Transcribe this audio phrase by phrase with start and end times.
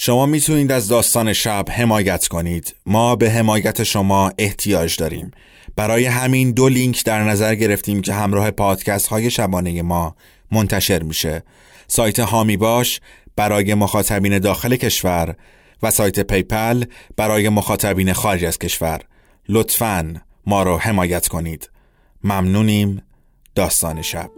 [0.00, 2.74] شما می‌تونید از داستان شب حمایت کنید.
[2.86, 5.30] ما به حمایت شما احتیاج داریم.
[5.76, 10.16] برای همین دو لینک در نظر گرفتیم که همراه پادکست های شبانه ما
[10.52, 11.42] منتشر میشه.
[11.86, 13.00] سایت حامی باش
[13.36, 15.36] برای مخاطبین داخل کشور
[15.82, 16.84] و سایت PayPal
[17.16, 19.00] برای مخاطبین خارج از کشور.
[19.48, 20.14] لطفاً
[20.46, 21.70] ما رو حمایت کنید.
[22.24, 23.02] ممنونیم.
[23.54, 24.37] داستان شب.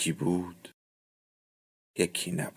[0.00, 0.68] یکی بود
[1.98, 2.54] یکی نبود.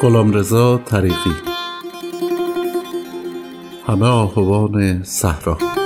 [0.00, 1.34] غلامرضا طریقی.
[3.86, 5.81] همه آهوان صحرا.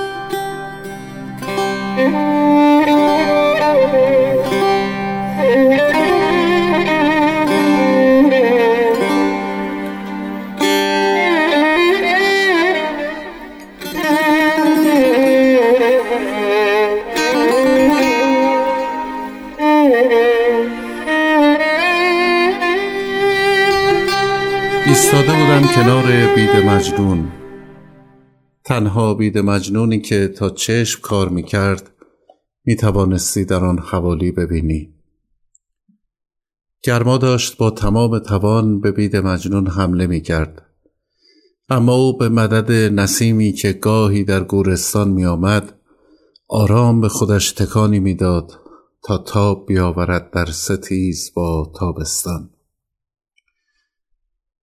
[25.06, 27.32] ایستاده بودم کنار بید مجنون.
[28.64, 31.90] تنها بید مجنونی که تا چشم کار می‌کرد
[32.64, 34.94] می توانستی در آن حوالی ببینی.
[36.82, 40.62] گرما داشت با تمام توان به بید مجنون حمله می کرد.
[41.68, 45.74] اما او به مدد نسیمی که گاهی در گورستان می آمد
[46.48, 48.52] آرام به خودش تکانی می‌داد
[49.04, 52.50] تا تاب بیاورد در ستیز با تابستان.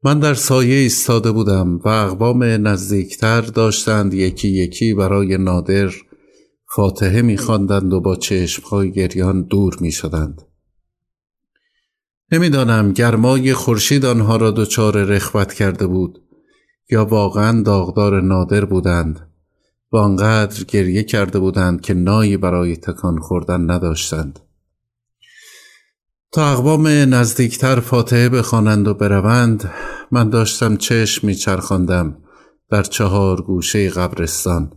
[0.06, 5.92] من در سایه ایستاده بودم و اقوام نزدیکتر داشتند یکی یکی برای نادر
[6.76, 10.42] فاتحه میخواندند و با چشمهای گریان دور می‌شدند.
[12.32, 16.20] نمی‌دانم گرمای خورشید آنها را دچار رخوت کرده بود
[16.90, 19.30] یا واقعا داغدار نادر بودند
[19.92, 24.40] و آنقدر گریه کرده بودند که نایی برای تکان خوردن نداشتند.
[26.34, 29.72] تا اقوام نزدیکتر فاتحه بخوانند و بروند
[30.12, 32.18] من داشتم چشم میچرخاندم
[32.70, 34.72] در چهار گوشه قبرستان.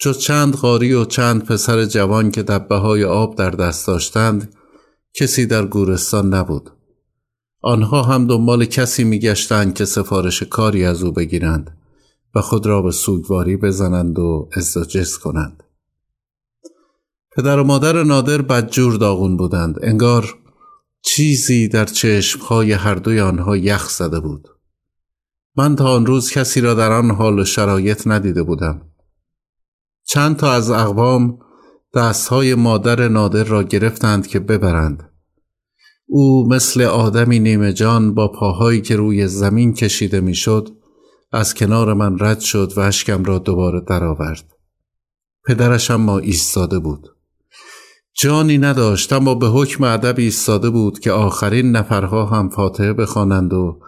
[0.00, 4.54] جز چند قاری و چند پسر جوان که دبه های آب در دست داشتند
[5.14, 6.70] کسی در گورستان نبود.
[7.62, 11.78] آنها هم دنبال کسی میگشتند که سفارش کاری از او بگیرند
[12.34, 15.62] و خود را به سوگواری بزنند و ازدواج کنند.
[17.38, 20.34] پدر و مادر نادر بدجور داغون بودند انگار
[21.02, 24.48] چیزی در چشمهای هر دوی آنها یخ زده بود
[25.56, 28.82] من تا آن روز کسی را در آن حال و شرایط ندیده بودم
[30.04, 31.38] چند تا از اقوام
[31.94, 35.10] دستهای مادر نادر را گرفتند که ببرند
[36.06, 40.68] او مثل آدمی نیمه جان با پاهایی که روی زمین کشیده می‌شد
[41.32, 44.54] از کنار من رد شد و اشکم را دوباره درآورد.
[45.46, 47.17] پدرش ما ایستاده بود.
[48.20, 53.80] جانی نداشت اما به حکم ادب ایستاده بود که آخرین نفرها هم فاتحه بخوانند و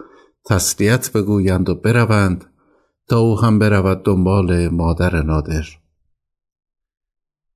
[0.49, 2.45] تسلیت بگویند و بروند
[3.07, 5.65] تا او هم برود دنبال مادر نادر.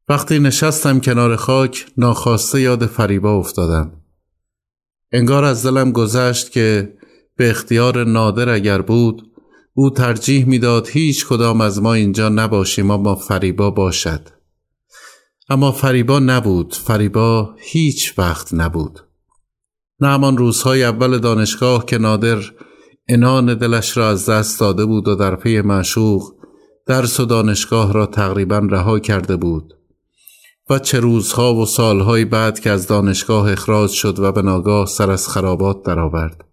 [0.09, 3.91] وقتی نشستم کنار خاک ناخواسته یاد فریبا افتادم.
[5.11, 6.97] انگار از دلم گذشت که
[7.35, 9.31] به اختیار نادر اگر بود
[9.73, 14.35] او ترجیح می‌داد هیچ کدام از ما اینجا نباشیم اما فریبا باشد
[15.49, 18.99] اما فریبا نبود فریبا هیچ وقت نبود
[19.99, 22.39] نه همان روزهای اول دانشگاه که نادر
[23.09, 26.33] انان دلش را از دست داده بود و در پی معشوق
[26.87, 29.73] درس و دانشگاه را تقریبا رها کرده بود
[30.69, 35.11] و چه روزها و سالهای بعد که از دانشگاه اخراج شد و به ناگاه سر
[35.11, 36.45] از خرابات درآورد.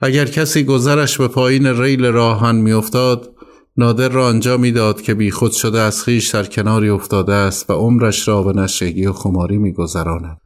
[0.00, 3.33] اگر کسی گذرش به پایین ریل راهن میافتاد
[3.76, 8.28] نادر را آنجا می‌داد که بیخود شده از خیش در کناری افتاده است و عمرش
[8.28, 10.40] را به نشگی و خماری میگذراند.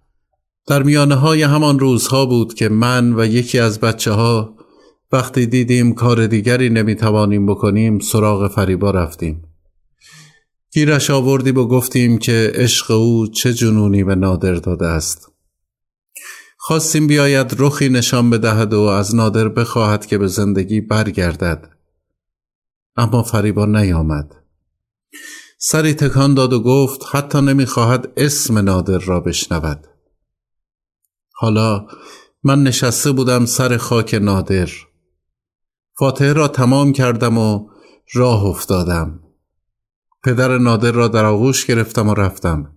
[0.66, 4.54] در میانه های همان روزها بود که من و یکی از بچه ها
[5.12, 9.42] وقتی دیدیم کار دیگری نمی‌توانیم بکنیم سراغ فریبا رفتیم.
[10.72, 15.32] گیرش آوردیم و گفتیم که عشق او چه جنونی به نادر داده است.
[16.56, 21.77] خواستیم بیاید رخی نشان بدهد و از نادر بخواهد که به زندگی برگردد.
[22.98, 24.34] اما فریبا نیامد.
[25.58, 29.86] سری تکان داد و گفت حتی نمی‌خواهد اسم نادر را بشنود.
[31.32, 31.86] حالا
[32.42, 34.70] من نشسته بودم سر خاک نادر.
[35.98, 37.68] فاتحه را تمام کردم و
[38.14, 39.20] راه افتادم.
[40.24, 42.72] پدر نادر را در آغوش گرفتم و رفتم.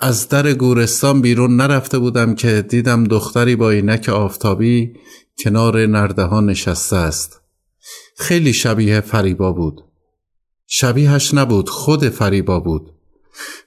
[0.00, 4.94] از در گورستان بیرون نرفته بودم که دیدم دختری با اینک آفتابی
[5.38, 7.45] کنار نرده ها نشسته است.
[8.16, 9.84] خیلی شبیه فریبا بود.
[10.66, 12.92] شبیهش نبود خود فریبا بود.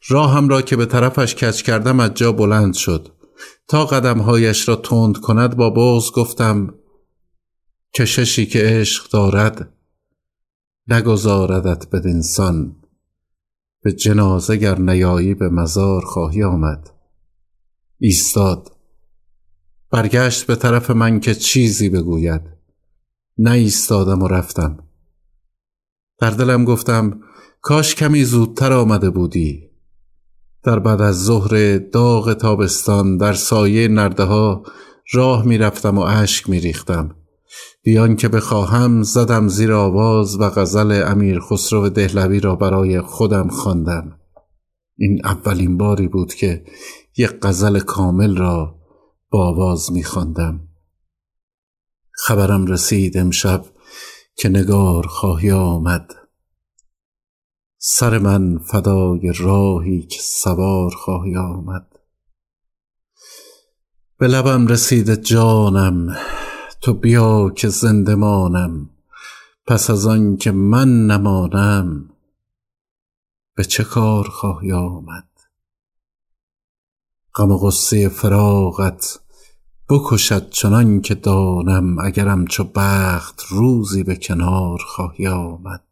[0.07, 3.07] راهم را که به طرفش کچ کردم از جا بلند شد.
[3.67, 6.73] تا قدمهایش را تند کند با بغز گفتم
[7.95, 9.73] کششی که عشق دارد
[10.87, 12.75] نگذاردت بدینسان
[13.83, 16.89] به جنازه گر نیایی به مزار خواهی آمد.
[17.99, 18.71] ایستاد.
[19.91, 22.58] برگشت به طرف من که چیزی بگوید.
[23.41, 24.77] نه ایستادم و رفتم
[26.19, 27.19] در دلم گفتم
[27.61, 29.69] کاش کمی زودتر آمده بودی
[30.63, 34.63] در بعد از ظهر داغ تابستان در سایه نرده ها
[35.13, 37.15] راه می رفتم و اشک می ریختم
[37.83, 44.19] بیان که بخواهم زدم زیر آواز و غزل امیر خسرو دهلوی را برای خودم خواندم.
[44.97, 46.63] این اولین باری بود که
[47.17, 48.75] یک غزل کامل را
[49.29, 50.68] با آواز می خواندم.
[52.21, 53.65] خبرم رسید امشب
[54.35, 56.15] که نگار خواهی آمد.
[57.77, 61.99] سر من فدای راهی که سوار خواهی آمد.
[64.17, 66.17] به لبم رسید جانم
[66.81, 68.89] تو بیا که زنده مانم.
[69.67, 72.09] پس از آن که من نمانم
[73.55, 75.29] به چه کار خواهی آمد؟
[77.35, 79.19] غم و غصه فراغت
[79.89, 85.83] بکشد چنان که دانم اگرم چو بخت روزی به کنار خواهی آمد.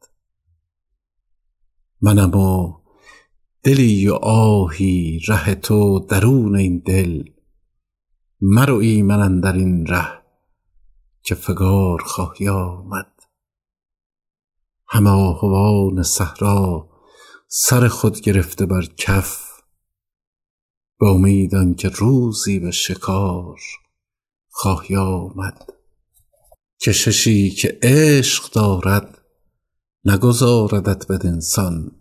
[2.01, 2.73] منم و
[3.63, 7.23] دلی و آهی ره تو درون این دل
[8.41, 10.21] مروی من در این ره
[11.23, 13.13] که فگار خواهی آمد.
[14.87, 16.89] همه آهوان صحرا
[17.47, 19.47] سر خود گرفته بر کف
[20.99, 23.59] به امید که روزی به شکار
[24.59, 25.69] خواهی آمد.
[26.81, 29.17] کششی که عشق دارد
[30.05, 31.91] نگذاردت بدینسان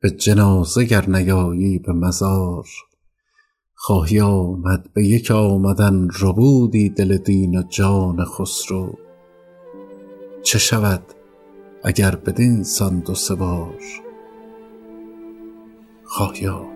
[0.00, 2.66] به جنازه گر نیایی به مزار
[3.74, 8.98] خواهی آمد به یک آمدن ربودی دل دین و جان خسرو.
[10.42, 11.02] چه شود
[11.84, 13.80] اگر بدین سان دو سه بار؟
[16.04, 16.75] خواهی آمد.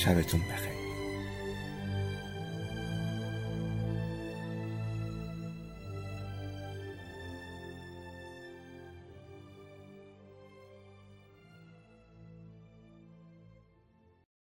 [0.00, 0.79] شبتون بخیر.